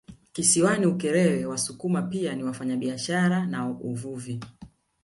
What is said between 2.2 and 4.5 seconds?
ni wafanyabiashara na uvuvi